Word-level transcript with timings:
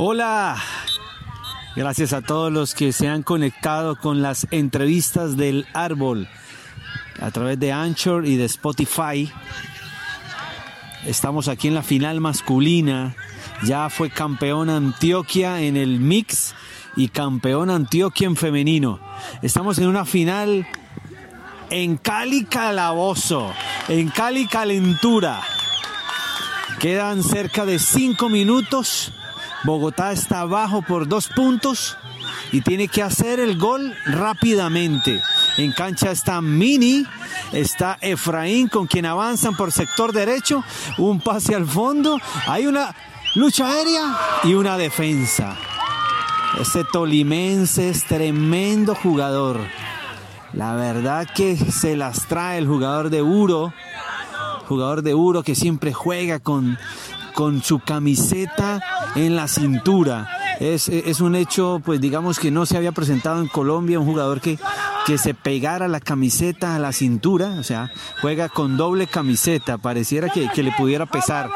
Hola, 0.00 0.56
gracias 1.74 2.12
a 2.12 2.22
todos 2.22 2.52
los 2.52 2.72
que 2.72 2.92
se 2.92 3.08
han 3.08 3.24
conectado 3.24 3.96
con 3.96 4.22
las 4.22 4.46
entrevistas 4.52 5.36
del 5.36 5.66
árbol 5.74 6.28
a 7.20 7.32
través 7.32 7.58
de 7.58 7.72
Anchor 7.72 8.24
y 8.24 8.36
de 8.36 8.44
Spotify. 8.44 9.28
Estamos 11.04 11.48
aquí 11.48 11.66
en 11.66 11.74
la 11.74 11.82
final 11.82 12.20
masculina. 12.20 13.16
Ya 13.64 13.90
fue 13.90 14.08
campeón 14.08 14.70
Antioquia 14.70 15.62
en 15.62 15.76
el 15.76 15.98
mix 15.98 16.54
y 16.94 17.08
campeón 17.08 17.68
Antioquia 17.68 18.28
en 18.28 18.36
femenino. 18.36 19.00
Estamos 19.42 19.78
en 19.78 19.88
una 19.88 20.04
final 20.04 20.64
en 21.70 21.96
Cali 21.96 22.44
Calabozo, 22.44 23.52
en 23.88 24.10
Cali 24.10 24.46
Calentura. 24.46 25.42
Quedan 26.78 27.24
cerca 27.24 27.66
de 27.66 27.80
cinco 27.80 28.28
minutos 28.28 29.12
Bogotá 29.64 30.12
está 30.12 30.40
abajo 30.40 30.82
por 30.82 31.08
dos 31.08 31.28
puntos 31.28 31.96
y 32.52 32.60
tiene 32.60 32.88
que 32.88 33.02
hacer 33.02 33.40
el 33.40 33.58
gol 33.58 33.94
rápidamente. 34.06 35.20
En 35.56 35.72
cancha 35.72 36.10
está 36.10 36.40
Mini, 36.40 37.04
está 37.52 37.98
Efraín 38.00 38.68
con 38.68 38.86
quien 38.86 39.06
avanzan 39.06 39.56
por 39.56 39.72
sector 39.72 40.12
derecho, 40.12 40.62
un 40.98 41.20
pase 41.20 41.54
al 41.54 41.66
fondo, 41.66 42.18
hay 42.46 42.66
una 42.66 42.94
lucha 43.34 43.68
aérea 43.68 44.16
y 44.44 44.54
una 44.54 44.78
defensa. 44.78 45.56
Ese 46.60 46.84
tolimense 46.84 47.88
es 47.88 48.04
tremendo 48.04 48.94
jugador. 48.94 49.60
La 50.52 50.74
verdad 50.74 51.28
que 51.34 51.56
se 51.56 51.94
las 51.96 52.26
trae 52.26 52.58
el 52.58 52.66
jugador 52.66 53.10
de 53.10 53.22
Uro, 53.22 53.74
jugador 54.66 55.02
de 55.02 55.14
Uro 55.14 55.42
que 55.42 55.54
siempre 55.54 55.92
juega 55.92 56.38
con, 56.38 56.78
con 57.38 57.62
su 57.62 57.78
camiseta 57.78 58.82
en 59.14 59.36
la 59.36 59.46
cintura. 59.46 60.28
Es, 60.58 60.88
es, 60.88 61.20
un 61.20 61.36
hecho, 61.36 61.80
pues 61.84 62.00
digamos 62.00 62.40
que 62.40 62.50
no 62.50 62.66
se 62.66 62.76
había 62.76 62.90
presentado 62.90 63.40
en 63.40 63.46
Colombia 63.46 64.00
un 64.00 64.06
jugador 64.06 64.40
que, 64.40 64.58
que 65.06 65.18
se 65.18 65.34
pegara 65.34 65.86
la 65.86 66.00
camiseta 66.00 66.74
a 66.74 66.80
la 66.80 66.90
cintura, 66.90 67.50
o 67.60 67.62
sea, 67.62 67.92
juega 68.22 68.48
con 68.48 68.76
doble 68.76 69.06
camiseta, 69.06 69.78
pareciera 69.78 70.30
que, 70.30 70.48
que 70.48 70.64
le 70.64 70.72
pudiera 70.72 71.06
pesar. 71.06 71.48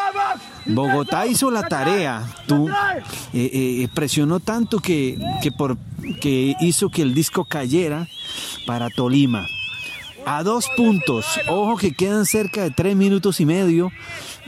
Bogotá 0.67 1.27
hizo 1.27 1.51
la 1.51 1.65
tarea, 1.65 2.23
tú, 2.47 2.69
eh, 2.69 3.51
eh, 3.53 3.89
presionó 3.93 4.39
tanto 4.39 4.79
que, 4.79 5.19
que, 5.43 5.51
por, 5.51 5.79
que 6.21 6.55
hizo 6.61 6.91
que 6.91 7.03
el 7.03 7.13
disco 7.13 7.45
cayera 7.45 8.07
para 8.69 8.89
Tolima. 8.89 9.49
A 10.27 10.43
dos 10.43 10.69
puntos, 10.77 11.41
ojo 11.49 11.77
que 11.77 11.93
quedan 11.95 12.27
cerca 12.27 12.63
de 12.63 12.71
tres 12.71 12.97
minutos 12.97 13.41
y 13.41 13.47
medio 13.47 13.91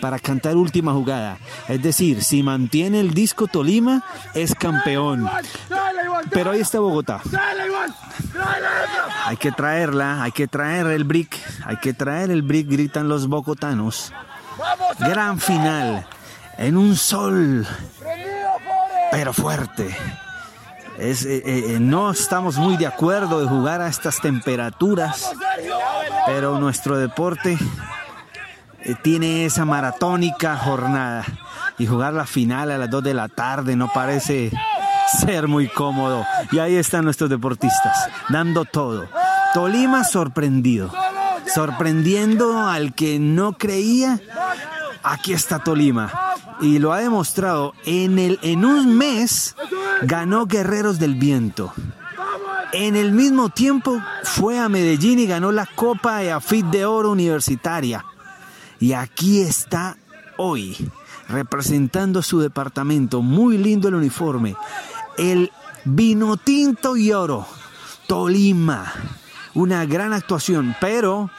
para 0.01 0.19
cantar 0.19 0.57
última 0.57 0.93
jugada. 0.93 1.39
Es 1.69 1.83
decir, 1.83 2.23
si 2.23 2.43
mantiene 2.43 3.01
el 3.01 3.13
disco 3.15 3.47
Tolima, 3.47 4.05
es 4.35 4.55
campeón. 4.55 5.29
Pero 6.31 6.53
ahí 6.53 6.61
está 6.61 6.79
Bogotá. 6.81 7.21
Hay 9.27 9.37
que 9.37 9.53
traerla, 9.53 10.23
hay 10.23 10.33
que 10.33 10.47
traer 10.47 10.87
el 10.87 11.05
brick, 11.05 11.37
hay 11.65 11.77
que 11.77 11.93
traer 11.93 12.31
el 12.31 12.43
brick, 12.43 12.69
gritan 12.69 13.09
los 13.09 13.27
bogotanos. 13.27 14.13
Gran 15.01 15.41
final, 15.41 16.07
en 16.59 16.77
un 16.77 16.97
sol, 16.97 17.67
pero 19.11 19.33
fuerte. 19.33 19.97
Es, 20.99 21.25
eh, 21.25 21.43
eh, 21.45 21.79
no 21.81 22.11
estamos 22.11 22.57
muy 22.57 22.77
de 22.77 22.87
acuerdo 22.87 23.41
de 23.41 23.49
jugar 23.49 23.81
a 23.81 23.89
estas 23.89 24.21
temperaturas, 24.21 25.33
pero 26.27 26.59
nuestro 26.59 26.97
deporte 26.97 27.59
eh, 28.81 28.95
tiene 29.03 29.45
esa 29.45 29.65
maratónica 29.65 30.57
jornada 30.57 31.25
y 31.79 31.87
jugar 31.87 32.13
la 32.13 32.27
final 32.27 32.71
a 32.71 32.79
las 32.79 32.91
2 32.91 33.03
de 33.03 33.15
la 33.15 33.29
tarde 33.29 33.75
no 33.75 33.89
parece 33.89 34.53
ser 35.21 35.49
muy 35.49 35.69
cómodo. 35.69 36.25
Y 36.53 36.61
ahí 36.61 36.77
están 36.77 37.05
nuestros 37.05 37.29
deportistas, 37.29 38.09
dando 38.29 38.65
todo. 38.65 39.09
Tolima 39.53 40.05
sorprendido, 40.05 40.93
sorprendiendo 41.53 42.59
al 42.69 42.95
que 42.95 43.19
no 43.19 43.55
creía. 43.55 44.21
Aquí 45.03 45.33
está 45.33 45.59
Tolima 45.59 46.13
y 46.61 46.79
lo 46.79 46.93
ha 46.93 46.99
demostrado. 46.99 47.75
En, 47.85 48.19
el, 48.19 48.39
en 48.43 48.65
un 48.65 48.97
mes 48.97 49.55
ganó 50.07 50.47
Guerreros 50.47 50.99
del 50.99 51.15
Viento. 51.15 51.73
En 52.73 52.97
el 52.97 53.13
mismo 53.13 53.51
tiempo 53.51 54.03
fue 54.25 54.59
a 54.59 54.69
Medellín 54.69 55.19
y 55.19 55.27
ganó 55.27 55.53
la 55.53 55.67
Copa 55.67 56.23
EAFIT 56.23 56.67
de 56.67 56.87
Oro 56.87 57.11
Universitaria. 57.11 58.05
Y 58.81 58.93
aquí 58.93 59.41
está 59.41 59.97
hoy, 60.37 60.91
representando 61.29 62.21
su 62.21 62.41
departamento. 62.41 63.23
Muy 63.23 63.59
lindo 63.59 63.89
el 63.89 63.95
uniforme. 63.95 64.57
El 65.17 65.53
vino 65.85 66.37
tinto 66.37 66.97
y 66.97 67.13
oro. 67.13 67.47
Tolima. 68.09 68.93
Una 69.55 69.87
gran 69.87 70.13
actuación, 70.13 70.75
pero 70.81 71.31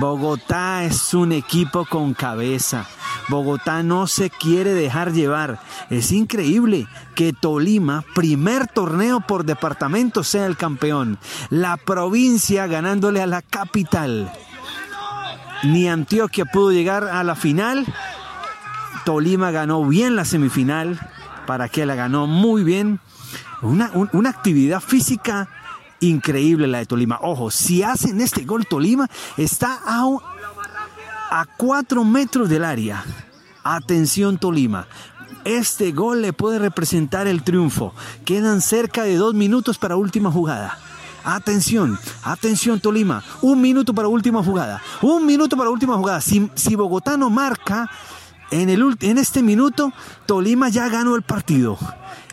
Bogotá 0.00 0.84
es 0.84 1.12
un 1.12 1.32
equipo 1.32 1.84
con 1.84 2.14
cabeza. 2.14 2.88
Bogotá 3.28 3.82
no 3.82 4.06
se 4.06 4.30
quiere 4.30 4.74
dejar 4.74 5.12
llevar. 5.12 5.60
Es 5.90 6.12
increíble 6.12 6.86
que 7.14 7.32
Tolima, 7.32 8.04
primer 8.14 8.66
torneo 8.66 9.20
por 9.20 9.44
departamento, 9.44 10.24
sea 10.24 10.46
el 10.46 10.56
campeón. 10.56 11.18
La 11.50 11.76
provincia 11.76 12.66
ganándole 12.66 13.22
a 13.22 13.26
la 13.26 13.42
capital 13.42 14.32
ni 15.62 15.88
Antioquia 15.88 16.44
pudo 16.44 16.72
llegar 16.72 17.04
a 17.04 17.22
la 17.24 17.34
final. 17.34 17.86
Tolima 19.04 19.50
ganó 19.50 19.84
bien 19.84 20.16
la 20.16 20.24
semifinal, 20.24 20.98
para 21.46 21.68
que 21.68 21.86
la 21.86 21.94
ganó 21.94 22.26
muy 22.26 22.64
bien. 22.64 23.00
Una, 23.62 23.90
actividad 24.28 24.80
física 24.80 25.48
increíble 26.00 26.66
la 26.66 26.78
de 26.78 26.86
Tolima. 26.86 27.18
Ojo, 27.22 27.50
si 27.50 27.82
hacen 27.82 28.20
este 28.20 28.44
gol 28.44 28.66
Tolima, 28.66 29.08
está 29.36 29.78
a, 29.84 30.04
a 31.32 31.46
cuatro 31.46 32.04
metros 32.04 32.50
del 32.50 32.62
área. 32.62 33.02
Atención 33.64 34.36
Tolima. 34.36 34.86
Este 35.46 35.90
gol 35.90 36.20
le 36.20 36.34
puede 36.34 36.58
representar 36.58 37.26
el 37.26 37.42
triunfo. 37.42 37.94
Quedan 38.26 38.60
cerca 38.60 39.04
de 39.04 39.16
dos 39.16 39.32
minutos 39.32 39.78
para 39.78 39.96
última 39.96 40.30
jugada. 40.30 40.78
Atención, 41.24 41.98
atención 42.22 42.80
Tolima. 42.80 43.24
Un 43.40 43.62
minuto 43.62 43.94
para 43.94 44.08
última 44.08 44.44
jugada. 44.44 44.82
Un 45.00 45.24
minuto 45.24 45.56
para 45.56 45.70
última 45.70 45.96
jugada. 45.96 46.20
Si, 46.20 46.50
si 46.54 46.74
Bogotá 46.74 47.16
no 47.16 47.30
marca 47.30 47.88
en, 48.50 48.68
el, 48.68 48.94
en 49.00 49.16
este 49.16 49.42
minuto, 49.42 49.90
Tolima 50.26 50.68
ya 50.68 50.90
ganó 50.90 51.16
el 51.16 51.22
partido. 51.22 51.78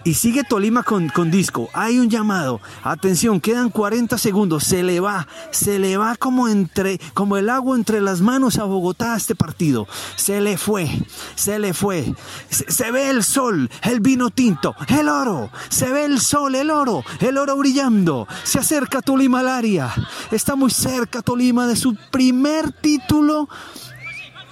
Y 0.04 0.14
sigue 0.14 0.44
Tolima 0.44 0.84
con, 0.84 1.10
con, 1.10 1.30
disco. 1.30 1.70
Hay 1.74 2.00
un 2.00 2.10
llamado. 2.10 2.62
Atención, 2.84 3.42
quedan 3.42 3.70
40 3.70 4.18
segundos. 4.18 4.64
Se 4.64 4.82
le 4.82 5.00
va, 5.00 5.28
se 5.52 5.78
le 5.78 5.98
va 5.98 6.16
como 6.16 6.48
entre, 6.48 7.00
como 7.14 7.38
el 7.38 7.50
agua 7.50 7.76
entre 7.76 8.00
las 8.00 8.22
manos 8.22 8.58
a 8.58 8.64
Bogotá 8.64 9.16
este 9.16 9.36
partido. 9.36 9.88
Se 10.16 10.40
le 10.42 10.58
fue, 10.58 10.90
se 11.36 11.60
le 11.60 11.74
fue. 11.74 12.14
Se, 12.50 12.92
ve 12.92 13.10
el 13.10 13.24
sol, 13.24 13.70
el 13.84 14.00
vino 14.00 14.30
tinto, 14.30 14.76
el 14.88 15.10
oro. 15.10 15.52
Se 15.70 15.92
ve 15.92 16.06
el 16.06 16.20
sol, 16.22 16.56
el 16.56 16.72
oro, 16.72 17.04
el 17.20 17.38
oro 17.38 17.58
brillando. 17.58 18.28
Se 18.44 18.60
acerca 18.60 19.02
Tolima 19.02 19.42
al 19.42 19.50
área. 19.50 19.94
Está 20.32 20.56
muy 20.56 20.72
cerca 20.72 21.22
Tolima 21.22 21.68
de 21.68 21.76
su 21.76 21.96
primer 22.12 22.72
título 22.72 23.50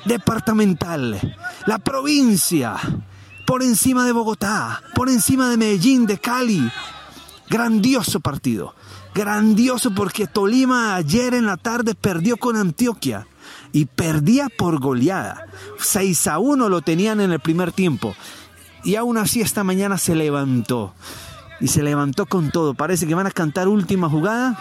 departamental. 0.06 1.38
La 1.66 1.80
provincia 1.80 2.76
por 3.48 3.64
encima 3.64 4.06
de 4.06 4.12
Bogotá, 4.12 4.84
por 4.94 5.08
encima 5.08 5.50
de 5.50 5.56
Medellín, 5.56 6.06
de 6.06 6.20
Cali. 6.20 6.70
Grandioso 7.50 8.20
partido, 8.20 8.76
grandioso 9.16 9.96
porque 9.96 10.28
Tolima 10.28 10.96
ayer 10.96 11.34
en 11.34 11.46
la 11.46 11.56
tarde 11.56 11.96
perdió 11.96 12.36
con 12.36 12.58
Antioquia 12.58 13.26
y 13.72 13.86
perdía 13.86 14.50
por 14.50 14.82
goleada. 14.82 15.46
6 15.80 16.28
a 16.28 16.40
1 16.40 16.68
lo 16.68 16.82
tenían 16.82 17.22
en 17.22 17.32
el 17.32 17.40
primer 17.40 17.72
tiempo 17.72 18.14
y 18.84 18.98
aún 18.98 19.18
así 19.18 19.40
esta 19.40 19.64
mañana 19.64 19.98
se 19.98 20.14
levantó 20.14 20.94
y 21.62 21.70
se 21.70 21.84
levantó 21.84 22.26
con 22.26 22.52
todo. 22.52 22.74
Parece 22.74 23.08
que 23.08 23.16
van 23.16 23.28
a 23.28 23.32
cantar 23.32 23.70
última 23.70 24.10
jugada. 24.10 24.60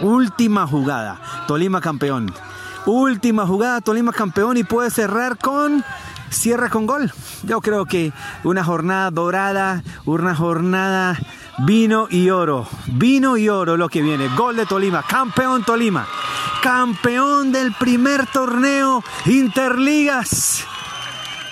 Última 0.00 0.66
jugada. 0.66 1.20
Tolima 1.46 1.80
campeón. 1.80 2.34
Última 2.84 3.46
jugada, 3.46 3.80
Tolima 3.80 4.12
campeón 4.12 4.56
y 4.56 4.64
puede 4.64 4.90
cerrar 4.90 5.38
con 5.38 5.84
cierra 6.32 6.70
con 6.70 6.86
gol. 6.86 7.12
Yo 7.44 7.60
creo 7.60 7.86
que 7.86 8.12
una 8.44 8.64
jornada 8.64 9.10
dorada, 9.10 9.82
una 10.04 10.34
jornada 10.34 11.18
vino 11.58 12.06
y 12.10 12.30
oro. 12.30 12.66
Vino 12.86 13.36
y 13.36 13.48
oro 13.48 13.76
lo 13.76 13.88
que 13.88 14.02
viene. 14.02 14.28
Gol 14.36 14.56
de 14.56 14.66
Tolima, 14.66 15.02
campeón 15.02 15.64
Tolima. 15.64 16.06
Campeón 16.62 17.50
del 17.50 17.72
primer 17.72 18.26
torneo 18.26 19.02
Interligas 19.26 20.64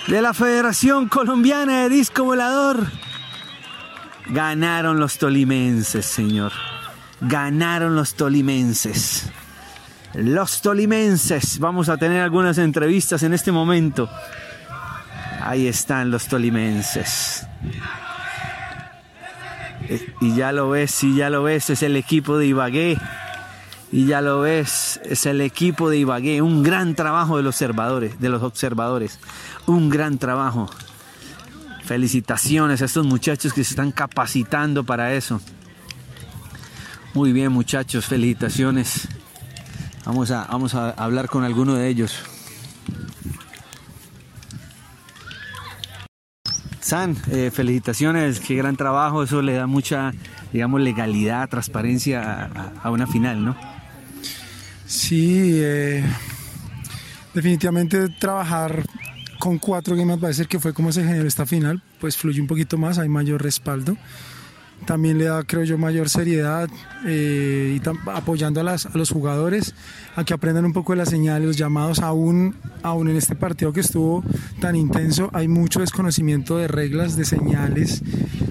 de 0.07 0.21
la 0.21 0.33
Federación 0.33 1.07
Colombiana 1.07 1.83
de 1.83 1.89
Disco 1.89 2.23
Volador. 2.23 2.87
Ganaron 4.29 4.99
los 4.99 5.17
tolimenses, 5.17 6.05
señor. 6.05 6.53
Ganaron 7.19 7.95
los 7.95 8.15
tolimenses. 8.15 9.29
Los 10.13 10.61
tolimenses. 10.61 11.59
Vamos 11.59 11.89
a 11.89 11.97
tener 11.97 12.21
algunas 12.21 12.57
entrevistas 12.57 13.23
en 13.23 13.33
este 13.33 13.51
momento 13.51 14.09
Ahí 15.43 15.67
están 15.67 16.11
los 16.11 16.27
tolimenses. 16.27 17.47
Eh, 19.89 20.13
y 20.21 20.35
ya 20.35 20.51
lo 20.51 20.69
ves, 20.69 20.91
sí, 20.91 21.15
ya 21.15 21.29
lo 21.29 21.43
ves, 21.43 21.69
es 21.69 21.83
el 21.83 21.95
equipo 21.95 22.37
de 22.37 22.47
Ibagué. 22.47 22.97
Y 23.91 24.05
ya 24.05 24.21
lo 24.21 24.41
ves, 24.41 25.01
es 25.03 25.25
el 25.25 25.41
equipo 25.41 25.89
de 25.89 25.97
Ibagué. 25.97 26.41
Un 26.41 26.63
gran 26.63 26.95
trabajo 26.95 27.37
de 27.37 27.43
los 27.43 27.55
observadores, 27.55 28.19
de 28.19 28.29
los 28.29 28.43
observadores. 28.43 29.19
Un 29.65 29.89
gran 29.89 30.17
trabajo. 30.17 30.69
Felicitaciones 31.83 32.81
a 32.81 32.85
estos 32.85 33.05
muchachos 33.05 33.51
que 33.51 33.63
se 33.63 33.71
están 33.71 33.91
capacitando 33.91 34.85
para 34.85 35.13
eso. 35.13 35.41
Muy 37.13 37.33
bien, 37.33 37.51
muchachos, 37.51 38.05
felicitaciones. 38.05 39.09
Vamos 40.05 40.31
a, 40.31 40.45
vamos 40.45 40.73
a 40.75 40.91
hablar 40.91 41.27
con 41.27 41.43
alguno 41.43 41.75
de 41.75 41.89
ellos. 41.89 42.30
Eh, 46.93 47.51
felicitaciones, 47.53 48.41
qué 48.41 48.55
gran 48.55 48.75
trabajo, 48.75 49.23
eso 49.23 49.41
le 49.41 49.53
da 49.53 49.65
mucha, 49.65 50.11
digamos, 50.51 50.81
legalidad, 50.81 51.47
transparencia 51.47 52.49
a, 52.83 52.91
una 52.91 53.07
final, 53.07 53.45
¿no? 53.45 53.55
Sí, 54.85 55.51
eh, 55.53 56.03
definitivamente 57.33 58.09
trabajar 58.09 58.83
con 59.39 59.57
cuatro 59.57 59.95
games 59.95 60.21
va 60.21 60.25
a 60.25 60.27
decir 60.29 60.49
que 60.49 60.59
fue 60.59 60.73
como 60.73 60.91
se 60.91 61.05
generó 61.05 61.25
esta 61.25 61.45
final, 61.45 61.81
pues 62.01 62.17
fluye 62.17 62.41
un 62.41 62.47
poquito 62.47 62.77
más, 62.77 62.97
hay 62.97 63.07
mayor 63.07 63.41
respaldo. 63.41 63.95
También 64.85 65.17
le 65.17 65.25
da, 65.25 65.43
creo 65.43 65.63
yo, 65.63 65.77
mayor 65.77 66.09
seriedad 66.09 66.67
eh, 67.05 67.79
y 67.81 67.89
apoyando 68.09 68.59
a, 68.59 68.73
a, 68.73 68.97
los 68.97 69.11
jugadores 69.11 69.75
a 70.17 70.25
que 70.25 70.33
aprendan 70.33 70.65
un 70.65 70.73
poco 70.73 70.91
de 70.91 70.97
las 70.97 71.09
señales, 71.09 71.47
los 71.47 71.57
llamados, 71.57 71.99
aún, 71.99 72.55
aún 72.83 73.09
en 73.09 73.17
este 73.17 73.35
partido 73.35 73.73
que 73.73 73.81
estuvo 73.81 74.23
tan 74.59 74.75
intenso, 74.75 75.29
hay 75.33 75.47
mucho 75.47 75.81
desconocimiento 75.81 76.57
de 76.57 76.67
reglas, 76.67 77.15
de 77.15 77.25
señales, 77.25 78.01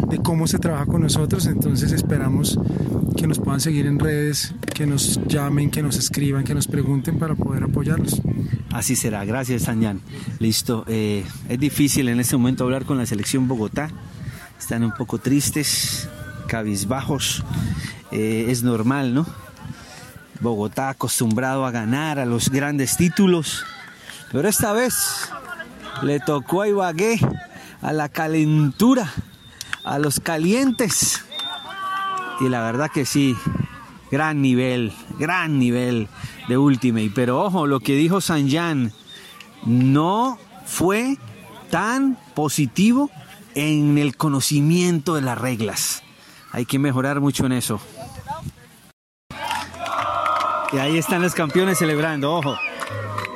de 0.08 0.18
cómo 0.18 0.46
se 0.46 0.58
trabaja 0.58 0.86
con 0.86 1.02
nosotros, 1.02 1.46
entonces 1.46 1.92
esperamos 1.92 2.58
que 3.16 3.26
nos 3.26 3.38
puedan 3.38 3.60
seguir 3.60 3.86
en 3.86 3.98
redes, 3.98 4.54
que 4.74 4.86
nos 4.86 5.20
llamen, 5.26 5.70
que 5.70 5.82
nos 5.82 5.96
escriban, 5.96 6.44
que 6.44 6.54
nos 6.54 6.66
pregunten 6.66 7.18
para 7.18 7.34
poder 7.34 7.64
apoyarlos. 7.64 8.20
Así 8.72 8.96
será, 8.96 9.24
gracias 9.24 9.62
Sanyan. 9.62 10.00
Listo, 10.38 10.84
eh, 10.88 11.24
es 11.48 11.58
difícil 11.58 12.08
en 12.08 12.20
este 12.20 12.36
momento 12.36 12.64
hablar 12.64 12.84
con 12.84 12.98
la 12.98 13.06
selección 13.06 13.48
Bogotá, 13.48 13.90
están 14.58 14.84
un 14.84 14.92
poco 14.92 15.18
tristes, 15.18 16.08
cabizbajos, 16.46 17.44
eh, 18.10 18.46
es 18.48 18.62
normal, 18.62 19.14
¿no? 19.14 19.26
Bogotá 20.40 20.88
acostumbrado 20.88 21.66
a 21.66 21.70
ganar 21.70 22.18
a 22.18 22.24
los 22.24 22.48
grandes 22.48 22.96
títulos, 22.96 23.64
pero 24.32 24.48
esta 24.48 24.72
vez 24.72 25.30
le 26.02 26.20
tocó 26.20 26.62
a 26.62 26.68
Ibagué, 26.68 27.18
a 27.82 27.92
la 27.92 28.08
calentura, 28.08 29.12
a 29.84 29.98
los 29.98 30.20
calientes. 30.20 31.24
Y 32.40 32.48
la 32.48 32.62
verdad 32.62 32.90
que 32.92 33.04
sí, 33.04 33.36
gran 34.10 34.40
nivel, 34.40 34.92
gran 35.18 35.58
nivel 35.58 36.08
de 36.48 36.58
Ultimate. 36.58 37.12
Pero 37.14 37.42
ojo, 37.42 37.66
lo 37.66 37.80
que 37.80 37.94
dijo 37.94 38.20
Sanjan 38.20 38.92
no 39.64 40.38
fue 40.64 41.18
tan 41.70 42.16
positivo 42.34 43.10
en 43.54 43.98
el 43.98 44.16
conocimiento 44.16 45.14
de 45.14 45.22
las 45.22 45.38
reglas. 45.38 46.02
Hay 46.52 46.66
que 46.66 46.78
mejorar 46.78 47.20
mucho 47.20 47.46
en 47.46 47.52
eso. 47.52 47.80
Y 50.72 50.78
ahí 50.78 50.98
están 50.98 51.20
los 51.20 51.34
campeones 51.34 51.78
celebrando, 51.78 52.32
ojo. 52.32 52.56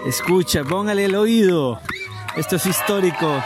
Escucha, 0.06 0.62
póngale 0.64 1.06
el 1.06 1.14
oído. 1.14 1.80
Esto 2.36 2.56
es 2.56 2.66
histórico. 2.66 3.42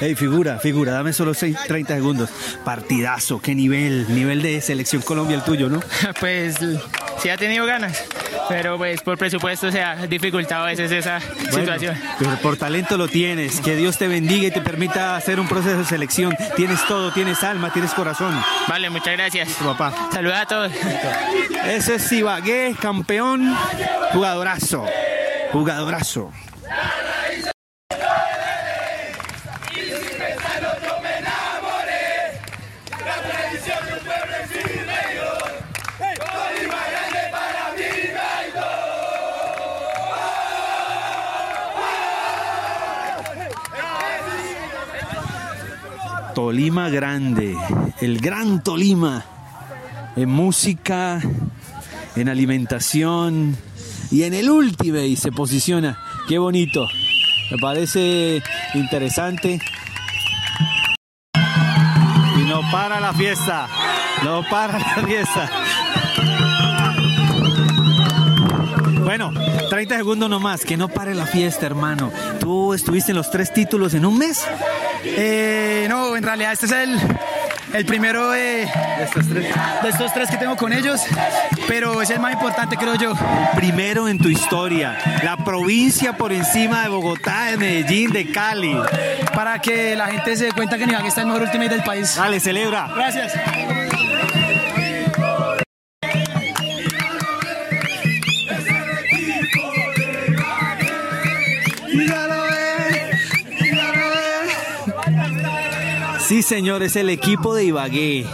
Hey, 0.00 0.14
figura, 0.14 0.58
figura, 0.58 0.92
dame 0.92 1.12
solo 1.12 1.32
30 1.34 1.94
segundos. 1.94 2.30
Partidazo, 2.64 3.40
qué 3.40 3.54
nivel, 3.54 4.06
nivel 4.14 4.42
de 4.42 4.60
selección 4.60 5.02
Colombia 5.02 5.36
el 5.36 5.42
tuyo, 5.42 5.68
¿no? 5.68 5.80
Pues 6.20 6.56
sí 7.20 7.28
ha 7.28 7.36
tenido 7.36 7.66
ganas, 7.66 8.04
pero 8.48 8.76
pues 8.78 9.00
por 9.02 9.18
presupuesto 9.18 9.70
se 9.72 9.82
ha 9.82 10.06
dificultado 10.06 10.64
a 10.64 10.66
veces 10.66 10.90
esa 10.92 11.20
situación. 11.20 11.96
Pero 12.18 12.36
por 12.36 12.56
talento 12.56 12.96
lo 12.96 13.08
tienes, 13.08 13.60
que 13.60 13.76
Dios 13.76 13.98
te 13.98 14.06
bendiga 14.06 14.48
y 14.48 14.50
te 14.50 14.60
permita 14.60 15.16
hacer 15.16 15.40
un 15.40 15.48
proceso 15.48 15.78
de 15.78 15.84
selección. 15.84 16.34
Tienes 16.56 16.86
todo, 16.86 17.12
tienes 17.12 17.42
alma, 17.42 17.72
tienes 17.72 17.92
corazón. 17.92 18.34
Vale, 18.68 18.88
muchas 18.90 19.16
gracias. 19.16 19.48
papá. 19.54 20.08
Saluda 20.12 20.42
a 20.42 20.46
todos. 20.46 20.72
Ese 21.66 21.96
es 21.96 22.12
Ibagué, 22.12 22.76
campeón, 22.80 23.54
jugadorazo, 24.12 24.86
jugadorazo. 25.52 26.30
Tolima 46.34 46.88
Grande, 46.88 47.56
el 48.00 48.20
gran 48.20 48.62
Tolima, 48.62 49.24
en 50.16 50.28
música, 50.28 51.20
en 52.14 52.28
alimentación 52.28 53.56
y 54.10 54.22
en 54.22 54.34
el 54.34 54.50
Ultimate 54.50 55.16
se 55.16 55.32
posiciona. 55.32 55.98
Qué 56.28 56.38
bonito, 56.38 56.86
me 57.50 57.58
parece 57.58 58.42
interesante. 58.74 59.60
Y 62.36 62.40
no 62.42 62.62
para 62.70 63.00
la 63.00 63.12
fiesta, 63.12 63.68
no 64.24 64.42
para 64.48 64.78
la 64.78 65.06
fiesta. 65.06 65.50
Bueno, 69.04 69.32
30 69.70 69.96
segundos 69.96 70.28
nomás, 70.28 70.64
que 70.64 70.76
no 70.76 70.88
pare 70.88 71.14
la 71.14 71.24
fiesta, 71.24 71.64
hermano. 71.64 72.12
¿Tú 72.40 72.74
estuviste 72.74 73.12
en 73.12 73.16
los 73.16 73.30
tres 73.30 73.52
títulos 73.52 73.94
en 73.94 74.04
un 74.04 74.18
mes? 74.18 74.44
Eh, 75.02 75.86
no, 75.88 76.14
en 76.14 76.22
realidad 76.22 76.52
este 76.52 76.66
es 76.66 76.72
el, 76.72 76.98
el 77.72 77.84
primero 77.84 78.30
de, 78.30 78.62
estos 79.00 79.28
tres. 79.28 79.54
de 79.82 79.88
estos 79.88 80.12
tres 80.12 80.30
que 80.30 80.36
tengo 80.36 80.56
con 80.56 80.72
ellos, 80.72 81.02
pero 81.66 82.00
es 82.02 82.10
el 82.10 82.20
más 82.20 82.32
importante, 82.32 82.76
creo 82.76 82.94
yo. 82.94 83.12
primero 83.54 84.08
en 84.08 84.18
tu 84.18 84.28
historia, 84.28 84.98
la 85.22 85.36
provincia 85.36 86.16
por 86.16 86.32
encima 86.32 86.82
de 86.82 86.88
Bogotá, 86.88 87.46
de 87.46 87.56
Medellín, 87.56 88.10
de 88.10 88.30
Cali. 88.30 88.76
Para 89.34 89.60
que 89.60 89.94
la 89.96 90.08
gente 90.08 90.36
se 90.36 90.46
dé 90.46 90.52
cuenta 90.52 90.78
que 90.78 90.86
Nivague 90.86 91.08
está 91.08 91.20
el 91.22 91.26
mejor 91.28 91.42
ultimate 91.42 91.70
del 91.70 91.82
país. 91.82 92.16
Dale, 92.16 92.40
celebra. 92.40 92.90
Gracias. 92.94 93.32
Sí, 106.28 106.42
señor, 106.42 106.82
es 106.82 106.94
el 106.96 107.08
equipo 107.08 107.54
de 107.54 107.64
Ibagué. 107.64 108.26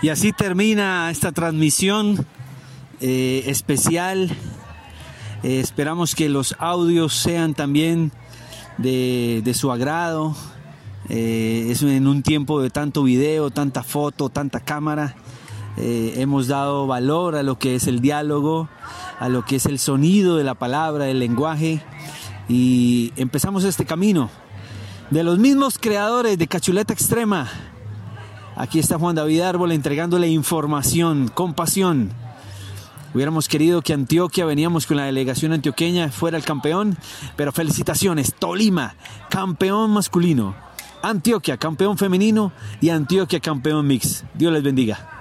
Y 0.00 0.08
así 0.08 0.32
termina 0.32 1.10
esta 1.10 1.30
transmisión 1.30 2.24
eh, 3.02 3.42
especial. 3.48 4.34
Eh, 5.42 5.60
esperamos 5.60 6.14
que 6.14 6.30
los 6.30 6.56
audios 6.58 7.12
sean 7.12 7.52
también 7.52 8.12
de, 8.78 9.52
su 9.54 9.70
agrado. 9.70 10.34
Eh, 11.10 11.66
es 11.68 11.82
en 11.82 12.06
un 12.06 12.22
tiempo 12.22 12.62
de 12.62 12.70
tanto 12.70 13.02
video, 13.02 13.50
tanta 13.50 13.82
foto, 13.82 14.30
tanta 14.30 14.60
cámara. 14.60 15.16
hemos 15.76 16.48
dado 16.48 16.86
valor 16.86 17.36
a 17.36 17.42
lo 17.42 17.58
que 17.58 17.74
es 17.74 17.86
el 17.88 18.00
diálogo, 18.00 18.70
a 19.20 19.28
lo 19.28 19.44
que 19.44 19.56
es 19.56 19.66
el 19.66 19.78
sonido 19.78 20.38
de 20.38 20.44
la 20.44 20.54
palabra, 20.54 21.10
el 21.10 21.18
lenguaje. 21.18 21.82
Y 22.48 23.12
empezamos 23.16 23.62
este 23.64 23.84
camino 23.84 24.30
de 25.10 25.22
los 25.22 25.38
mismos 25.38 25.78
creadores 25.78 26.38
de 26.38 26.48
Cachuleta 26.48 26.92
Extrema. 26.92 27.48
Aquí 28.56 28.78
está 28.78 28.98
Juan 28.98 29.14
David 29.14 29.40
Árbol 29.40 29.72
entregándole 29.72 30.28
información 30.28 31.28
con 31.28 31.54
pasión. 31.54 32.10
Hubiéramos 33.14 33.48
querido 33.48 33.82
que 33.82 33.92
Antioquia, 33.92 34.44
veníamos 34.44 34.86
con 34.86 34.96
la 34.96 35.04
delegación 35.04 35.52
antioqueña, 35.52 36.10
fuera 36.10 36.36
el 36.36 36.44
campeón, 36.44 36.98
pero 37.36 37.52
felicitaciones, 37.52 38.34
Tolima, 38.34 38.94
campeón 39.30 39.90
masculino, 39.90 40.54
Antioquia, 41.02 41.56
campeón 41.56 41.96
femenino 41.96 42.52
y 42.80 42.90
Antioquia, 42.90 43.40
campeón 43.40 43.86
mix. 43.86 44.24
Dios 44.34 44.52
les 44.52 44.62
bendiga. 44.62 45.15